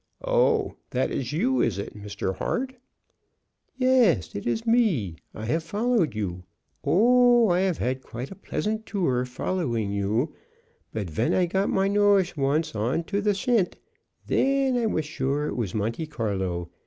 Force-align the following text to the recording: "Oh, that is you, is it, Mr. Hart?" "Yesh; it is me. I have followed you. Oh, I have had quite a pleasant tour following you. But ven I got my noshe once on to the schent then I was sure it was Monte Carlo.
"Oh, 0.25 0.77
that 0.89 1.11
is 1.11 1.31
you, 1.31 1.61
is 1.61 1.77
it, 1.77 1.95
Mr. 1.95 2.35
Hart?" 2.35 2.73
"Yesh; 3.77 4.35
it 4.35 4.47
is 4.47 4.65
me. 4.65 5.17
I 5.35 5.45
have 5.45 5.63
followed 5.63 6.15
you. 6.15 6.41
Oh, 6.83 7.49
I 7.49 7.59
have 7.59 7.77
had 7.77 8.01
quite 8.01 8.31
a 8.31 8.35
pleasant 8.35 8.87
tour 8.87 9.25
following 9.25 9.91
you. 9.91 10.33
But 10.91 11.07
ven 11.11 11.35
I 11.35 11.45
got 11.45 11.69
my 11.69 11.87
noshe 11.87 12.35
once 12.35 12.73
on 12.73 13.03
to 13.03 13.21
the 13.21 13.35
schent 13.35 13.75
then 14.25 14.75
I 14.75 14.87
was 14.87 15.05
sure 15.05 15.45
it 15.45 15.55
was 15.55 15.75
Monte 15.75 16.07
Carlo. 16.07 16.71